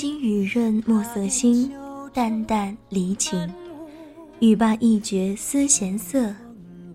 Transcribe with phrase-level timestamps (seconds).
[0.00, 1.70] 天津雨润墨色新，
[2.14, 3.52] 淡淡离情。
[4.38, 6.34] 欲罢一绝思闲色，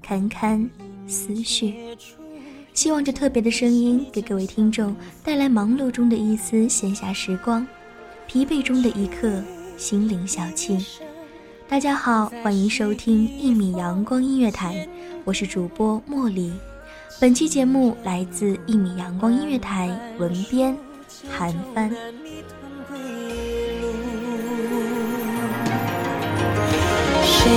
[0.02, 0.68] 堪堪
[1.06, 1.76] 思绪。
[2.74, 7.68] 希望这特别的声音给各位听众带来忙碌中的一丝闲暇时光，
[8.26, 9.40] 疲惫中的一刻
[9.78, 10.84] 心灵小憩。
[11.68, 14.90] 大家好，欢迎收听一米阳光音乐台，
[15.24, 16.52] 我是主播茉莉。
[17.22, 20.76] 本期节目来自一米阳光音乐台文编
[21.30, 21.92] 韩帆。
[27.46, 27.52] 谁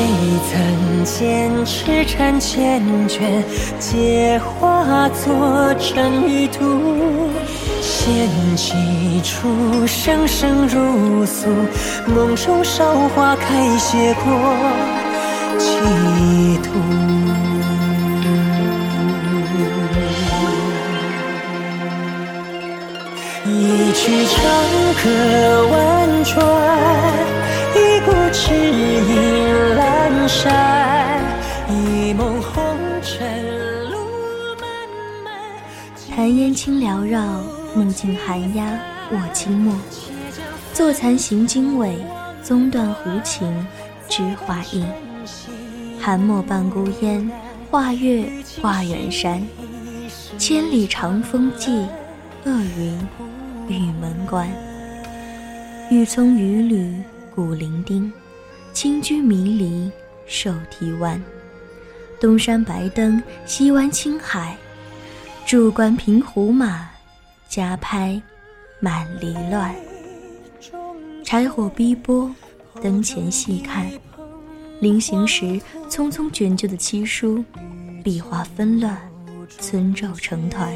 [0.51, 2.79] 曾见痴缠缱
[3.09, 3.43] 绻，
[3.79, 7.31] 皆化作尘与土。
[7.81, 8.75] 掀起
[9.23, 11.49] 初生生如素，
[12.07, 12.85] 梦中韶
[13.17, 14.25] 华开谢过
[15.59, 15.79] 企
[16.63, 16.69] 图。
[23.47, 24.37] 一曲长
[25.03, 27.08] 歌婉转。
[30.29, 31.23] 阑珊，
[31.71, 32.63] 一梦红
[33.01, 33.97] 尘路
[34.61, 34.69] 漫
[35.25, 35.35] 漫。
[36.15, 37.43] 檀烟轻缭绕，
[37.75, 38.79] 目镜寒鸦
[39.11, 39.75] 卧清墨。
[40.75, 41.97] 坐残行经纬，
[42.43, 43.51] 宗断胡琴
[44.07, 44.85] 知画意。
[45.99, 47.31] 寒墨半孤烟，
[47.71, 49.43] 画月挂远山。
[50.37, 51.87] 千里长风寄，
[52.45, 53.09] 恶云
[53.67, 54.47] 玉门关。
[55.91, 57.03] 欲从雨旅。
[57.35, 58.11] 古伶仃，
[58.73, 59.91] 轻居迷离，
[60.29, 61.21] 瘦啼湾。
[62.21, 64.57] 东山白登，西湾青海。
[65.47, 66.89] 驻关平胡马，
[67.49, 68.21] 家拍
[68.81, 69.75] 满篱乱。
[71.25, 72.31] 柴火逼波，
[72.83, 73.91] 灯前细看。
[74.81, 77.45] 临行时匆匆卷就的七书，
[78.05, 78.97] 笔画纷乱，
[79.49, 80.73] 村皱成团。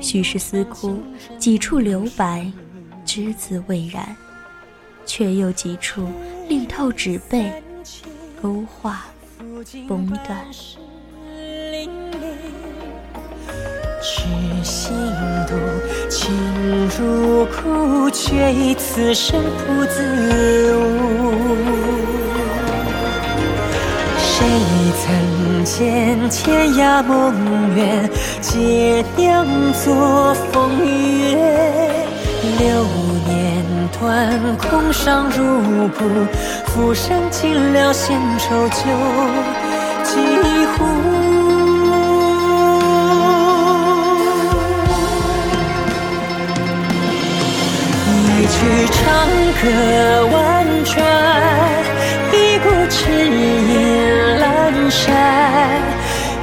[0.00, 1.00] 许是思哭，
[1.38, 2.50] 几处留白，
[3.04, 4.14] 只字未染。
[5.06, 6.06] 却又几处
[6.48, 7.50] 力透纸背，
[8.42, 9.04] 勾画
[9.86, 10.46] 崩断。
[14.02, 14.24] 痴
[14.64, 14.94] 心
[15.46, 15.54] 度，
[16.08, 16.32] 情
[16.98, 20.80] 如苦，却以此生不自悟。
[24.16, 24.46] 谁
[25.02, 28.08] 曾见天涯梦远，
[28.40, 29.46] 皆酿
[29.84, 31.36] 作风月？
[32.58, 32.86] 流
[34.00, 36.08] 年断，空伤如故，
[36.66, 38.76] 浮生尽了，闲愁酒
[40.02, 40.16] 几
[40.72, 40.84] 壶。
[48.26, 48.56] 一曲
[48.90, 49.02] 长
[49.60, 49.64] 歌
[50.32, 50.96] 婉转，
[52.32, 53.30] 一顾痴意
[54.40, 55.12] 阑珊，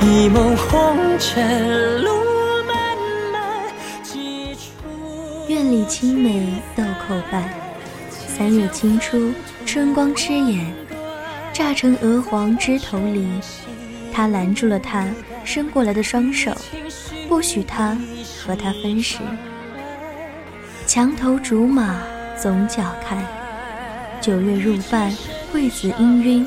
[0.02, 2.27] 一梦红尘路。
[5.48, 7.50] 院里青梅豆蔻瓣，
[8.10, 9.32] 三月清初，
[9.66, 10.74] 春光痴眼，
[11.54, 13.26] 乍成鹅黄枝头离。
[14.12, 15.08] 他拦住了他
[15.46, 16.52] 伸过来的双手，
[17.30, 17.98] 不许他
[18.42, 19.20] 和他分食，
[20.86, 22.02] 墙头竹马
[22.38, 23.26] 总脚看，
[24.20, 25.16] 九月入半，
[25.50, 26.46] 桂子氤氲。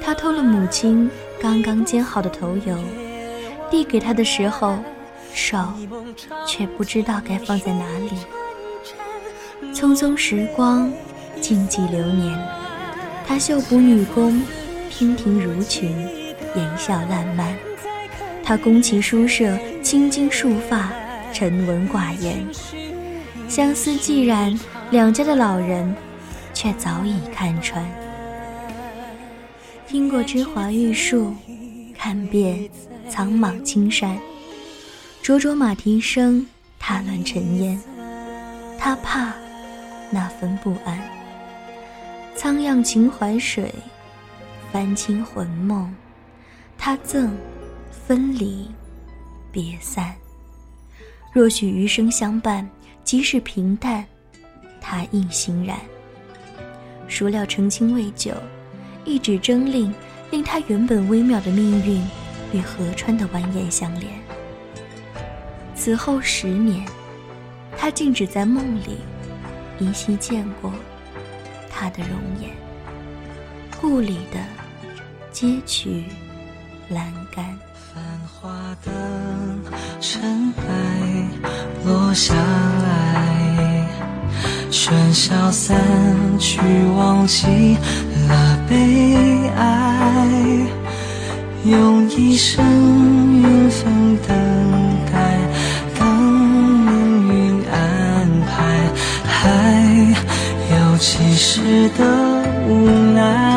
[0.00, 2.78] 他偷了母亲刚刚煎好的头油，
[3.70, 4.78] 递给他的时候，
[5.34, 5.58] 手
[6.46, 8.10] 却不知道该放在哪里。
[9.74, 10.90] 匆匆时光，
[11.40, 12.38] 静寂流年。
[13.26, 14.40] 他绣补女工，
[14.90, 15.90] 娉婷如裙，
[16.54, 17.54] 言笑烂漫。
[18.44, 20.92] 他宫崎书舍，青筋束发，
[21.32, 22.46] 沉稳寡言。
[23.48, 24.58] 相思既然，
[24.90, 25.94] 两家的老人
[26.52, 27.84] 却早已看穿。
[29.88, 31.34] 听过芝华玉树，
[31.96, 32.68] 看遍
[33.08, 34.16] 苍莽青山。
[35.24, 36.46] 灼灼马蹄声，
[36.78, 37.80] 踏乱尘烟。
[38.78, 39.32] 他怕
[40.10, 41.00] 那份不安。
[42.36, 43.74] 苍漾秦淮水，
[44.70, 45.90] 翻清魂梦。
[46.76, 47.34] 他赠
[47.90, 48.70] 分离
[49.50, 50.14] 别散。
[51.32, 52.68] 若许余生相伴。
[53.02, 54.04] 即使平淡，
[54.80, 55.78] 他亦欣然。
[57.08, 58.32] 孰料澄清未久，
[59.06, 59.92] 一纸征令，
[60.30, 62.02] 令他原本微妙的命运
[62.52, 64.23] 与河川的蜿蜒相连。
[65.84, 66.82] 此后十年，
[67.76, 68.96] 他竟只在梦里
[69.78, 70.72] 依稀见过
[71.70, 72.50] 他的容颜。
[73.78, 74.40] 故里的
[75.30, 76.04] 街曲
[76.88, 77.44] 栏杆。
[77.92, 78.90] 繁华的
[80.00, 81.28] 尘埃
[81.84, 83.86] 落下来，
[84.70, 85.78] 喧嚣散
[86.38, 86.60] 去，
[86.96, 87.76] 忘记
[88.26, 90.66] 了悲哀，
[91.66, 94.53] 用一生缘分等
[101.34, 102.04] 时的
[102.68, 103.54] 无奈。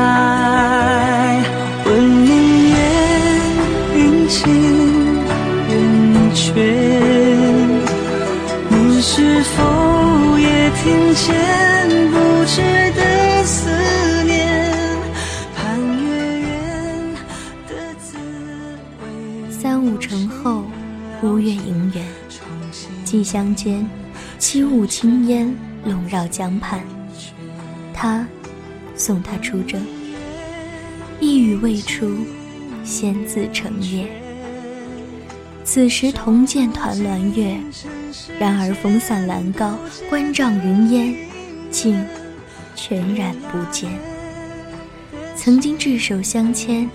[9.00, 11.34] 是否也听见
[12.12, 13.70] 不知的思
[14.26, 14.38] 念？
[15.56, 16.50] 盼月圆
[17.68, 18.18] 的滋
[19.02, 19.52] 味。
[19.52, 20.64] 三五成后，
[21.20, 22.06] 孤月盈圆，
[23.04, 23.90] 寄乡间，
[24.38, 25.52] 起舞青烟
[25.86, 26.80] 笼绕江畔。
[28.00, 28.28] 他
[28.96, 29.82] 送她出征，
[31.20, 32.16] 一语未出，
[32.84, 34.08] 先自成夜。
[35.64, 37.58] 此时同见团栾月，
[38.40, 39.76] 然而风散兰高，
[40.12, 41.16] 关帐云烟，
[41.72, 42.00] 竟
[42.76, 43.90] 全然不见。
[45.36, 46.88] 曾经执手相牵，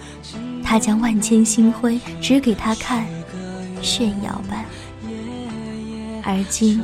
[0.63, 3.05] 他将万千星辉指给他看，
[3.83, 4.65] 炫耀般；
[6.23, 6.81] 而今，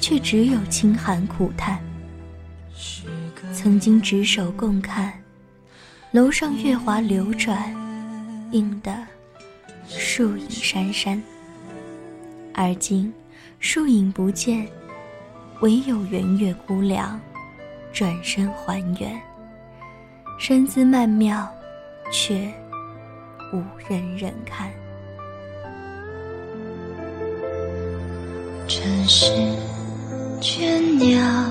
[0.00, 1.83] 却只有清寒苦叹。
[3.64, 5.10] 曾经执手共看，
[6.10, 7.74] 楼上月华流转，
[8.50, 8.94] 映得。
[9.88, 11.22] 树影珊珊，
[12.52, 13.10] 而今
[13.60, 14.68] 树影不见，
[15.60, 17.18] 唯有圆月孤凉，
[17.90, 19.18] 转身还原。
[20.38, 21.50] 身姿曼妙，
[22.12, 22.52] 却
[23.50, 24.70] 无人人看。
[28.68, 29.32] 尘世
[30.42, 31.50] 倦鸟，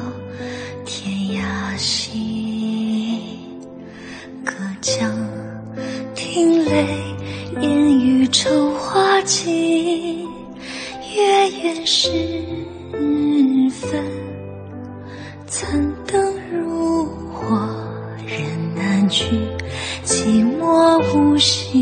[20.84, 21.80] 寂寞无行。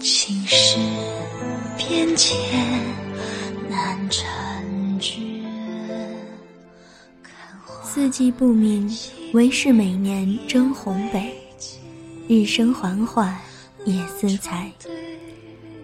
[0.00, 0.76] 情事
[1.76, 2.36] 变迁
[3.70, 4.26] 难成
[4.98, 5.20] 绝。
[7.84, 8.90] 四季不明，
[9.34, 11.32] 唯是每年争红北。
[12.26, 13.32] 日升缓缓，
[13.84, 14.68] 夜思才。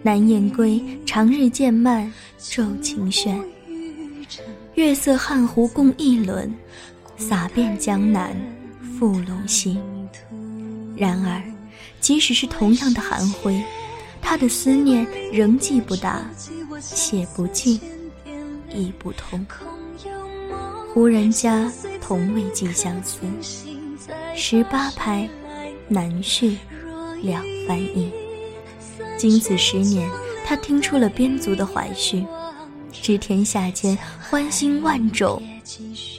[0.02, 3.40] 南雁归，长日渐漫，昼晴轩。
[4.75, 6.52] 月色汉湖共一轮，
[7.16, 8.37] 洒遍江南，
[9.04, 9.78] 复陇西。
[10.96, 11.42] 然而，
[12.00, 13.62] 即使是同样的寒灰，
[14.23, 16.25] 他的思念仍寄不达，
[16.80, 17.78] 写不尽，
[18.73, 19.44] 意不通。
[20.90, 21.70] 胡人家
[22.00, 23.20] 同为寄相思，
[24.34, 25.28] 十八拍。
[25.87, 26.56] 难续
[27.20, 28.11] 两翻译。
[29.18, 30.11] 经此十年，
[30.46, 32.25] 他听出了边族的怀绪，
[32.90, 35.42] 知天下间欢欣万种，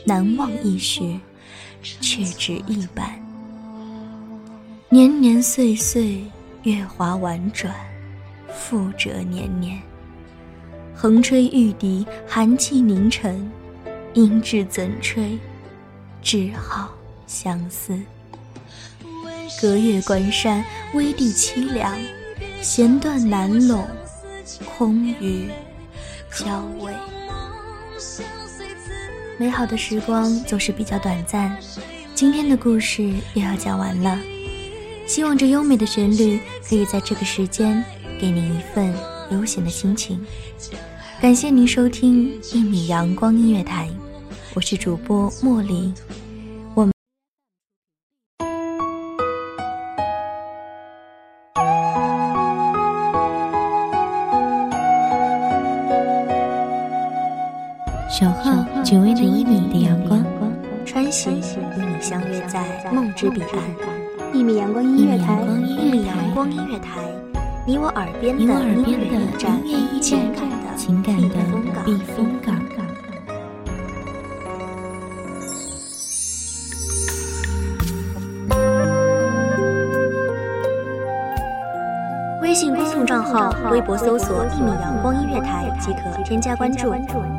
[0.05, 1.01] 难忘一时，
[2.01, 3.07] 却只一般。
[4.89, 6.23] 年年岁岁，
[6.63, 7.73] 月华婉转，
[8.53, 9.81] 复折年年。
[10.93, 13.51] 横吹玉笛，寒气凝尘，
[14.13, 15.37] 音质怎吹？
[16.21, 16.89] 只好
[17.27, 17.99] 相思。
[19.61, 20.63] 隔月关山，
[20.93, 21.97] 危地凄凉，
[22.61, 23.85] 弦断难拢，
[24.77, 25.49] 空余
[26.31, 26.93] 娇慰。
[29.37, 31.57] 美好的时光总是比较短暂，
[32.13, 34.17] 今天的故事又要讲完了。
[35.05, 37.83] 希望这优美的旋律可以在这个时间
[38.17, 38.93] 给您一份
[39.31, 40.23] 悠闲的心情。
[41.21, 43.89] 感谢您收听一米阳光音乐台，
[44.53, 45.93] 我是主播茉莉。
[58.17, 60.23] 守候只为那一米的阳光，
[60.85, 62.63] 穿行与你相约在
[62.93, 64.31] 梦之彼岸。
[64.31, 67.01] 一米阳光音乐台，一米阳光音乐台，
[67.65, 69.59] 你我耳边的音乐驿站，
[69.99, 71.35] 情感的情感的
[71.83, 72.55] 避风港。
[82.43, 86.93] 微信公众账号、微博搜索“一米阳光音乐台”即可添加关注。